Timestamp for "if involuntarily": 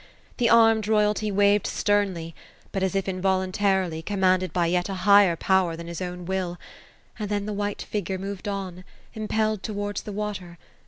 2.95-4.01